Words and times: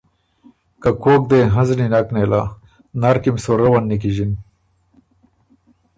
که 0.81 0.89
کوک 1.03 1.21
دې 1.31 1.39
هنزنی 1.53 1.87
نېله، 1.91 2.41
نر 3.01 3.15
کی 3.23 3.29
م 3.33 3.37
سُو 3.43 3.51
روّن 3.61 3.83
نیکیݫِن 3.89 4.31